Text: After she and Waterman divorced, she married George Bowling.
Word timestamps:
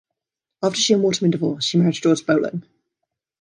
After 0.63 0.81
she 0.81 0.93
and 0.95 1.03
Waterman 1.03 1.29
divorced, 1.29 1.69
she 1.69 1.77
married 1.77 1.93
George 1.93 2.25
Bowling. 2.25 2.63